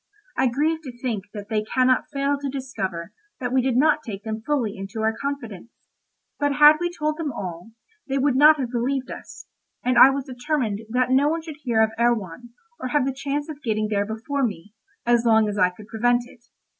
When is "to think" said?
0.81-1.25